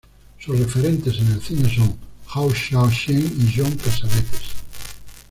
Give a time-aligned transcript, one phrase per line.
[0.39, 1.95] Sus referentes en el cine son
[2.33, 4.41] Hou Hsiao-Hsien y John Cassavetes.